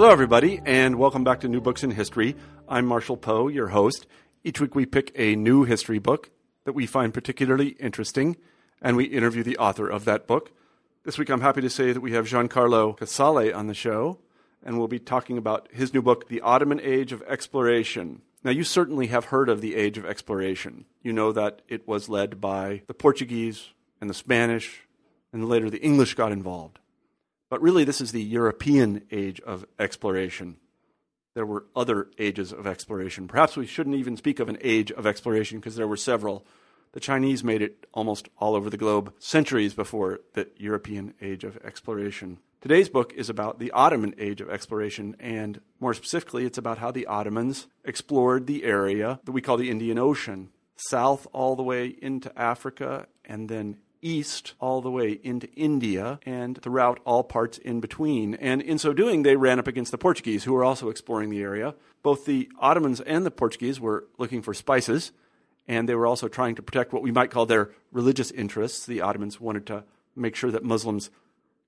[0.00, 2.34] Hello, everybody, and welcome back to New Books in History.
[2.66, 4.06] I'm Marshall Poe, your host.
[4.42, 6.30] Each week we pick a new history book
[6.64, 8.38] that we find particularly interesting,
[8.80, 10.52] and we interview the author of that book.
[11.04, 14.18] This week I'm happy to say that we have Giancarlo Casale on the show,
[14.64, 18.22] and we'll be talking about his new book, The Ottoman Age of Exploration.
[18.42, 20.86] Now, you certainly have heard of the Age of Exploration.
[21.02, 24.80] You know that it was led by the Portuguese and the Spanish,
[25.30, 26.78] and later the English got involved.
[27.50, 30.56] But really, this is the European age of exploration.
[31.34, 33.28] There were other ages of exploration.
[33.28, 36.46] Perhaps we shouldn't even speak of an age of exploration because there were several.
[36.92, 41.56] The Chinese made it almost all over the globe centuries before the European age of
[41.64, 42.38] exploration.
[42.60, 46.90] Today's book is about the Ottoman age of exploration, and more specifically, it's about how
[46.90, 51.86] the Ottomans explored the area that we call the Indian Ocean, south all the way
[51.86, 57.80] into Africa, and then east all the way into India and throughout all parts in
[57.80, 58.34] between.
[58.34, 61.42] And in so doing, they ran up against the Portuguese, who were also exploring the
[61.42, 61.74] area.
[62.02, 65.12] Both the Ottomans and the Portuguese were looking for spices,
[65.68, 68.86] and they were also trying to protect what we might call their religious interests.
[68.86, 69.84] The Ottomans wanted to
[70.16, 71.10] make sure that Muslims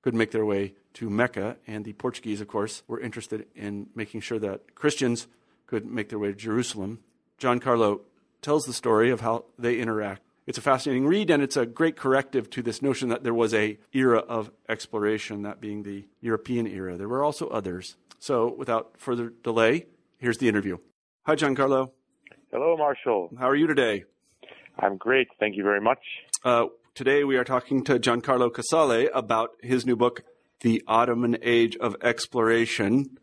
[0.03, 4.21] could make their way to Mecca, and the Portuguese, of course, were interested in making
[4.21, 5.29] sure that Christians
[5.67, 7.01] could make their way to Jerusalem.
[7.39, 8.01] Giancarlo
[8.41, 11.97] tells the story of how they interact it's a fascinating read, and it's a great
[11.97, 16.67] corrective to this notion that there was a era of exploration, that being the European
[16.67, 16.97] era.
[16.97, 17.97] There were also others.
[18.19, 19.87] So, without further delay,
[20.19, 20.79] here's the interview.
[21.27, 21.91] Hi, Giancarlo.
[22.51, 23.31] Hello, Marshall.
[23.39, 24.05] How are you today?
[24.79, 25.29] I'm great.
[25.39, 26.01] Thank you very much.
[26.45, 30.23] Uh, today, we are talking to Giancarlo Casale about his new book,
[30.61, 33.19] The Ottoman Age of Exploration.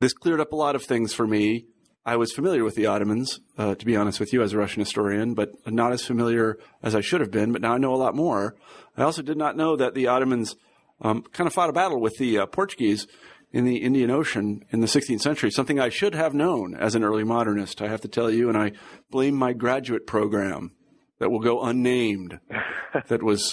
[0.00, 1.66] This cleared up a lot of things for me.
[2.04, 4.80] I was familiar with the Ottomans, uh, to be honest with you, as a Russian
[4.80, 7.52] historian, but not as familiar as I should have been.
[7.52, 8.56] But now I know a lot more.
[8.96, 10.56] I also did not know that the Ottomans
[11.00, 13.06] um, kind of fought a battle with the uh, Portuguese
[13.52, 17.04] in the Indian Ocean in the 16th century, something I should have known as an
[17.04, 18.72] early modernist, I have to tell you, and I
[19.10, 20.72] blame my graduate program
[21.18, 22.40] that will go unnamed
[23.08, 23.48] that was